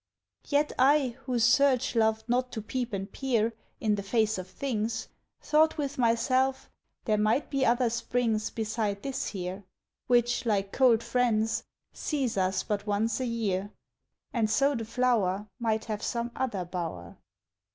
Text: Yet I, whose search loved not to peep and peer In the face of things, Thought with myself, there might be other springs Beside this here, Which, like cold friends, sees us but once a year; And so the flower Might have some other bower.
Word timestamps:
Yet 0.47 0.71
I, 0.79 1.15
whose 1.25 1.43
search 1.43 1.95
loved 1.95 2.27
not 2.27 2.51
to 2.53 2.61
peep 2.63 2.91
and 2.91 3.11
peer 3.11 3.53
In 3.79 3.93
the 3.93 4.01
face 4.01 4.39
of 4.39 4.47
things, 4.47 5.07
Thought 5.43 5.77
with 5.77 5.99
myself, 5.99 6.71
there 7.05 7.19
might 7.19 7.51
be 7.51 7.63
other 7.67 7.87
springs 7.91 8.49
Beside 8.49 9.03
this 9.03 9.27
here, 9.27 9.63
Which, 10.07 10.43
like 10.43 10.71
cold 10.71 11.03
friends, 11.03 11.65
sees 11.93 12.35
us 12.35 12.63
but 12.63 12.87
once 12.87 13.19
a 13.19 13.27
year; 13.27 13.69
And 14.33 14.49
so 14.49 14.73
the 14.73 14.85
flower 14.85 15.47
Might 15.59 15.85
have 15.85 16.01
some 16.01 16.31
other 16.35 16.65
bower. 16.65 17.17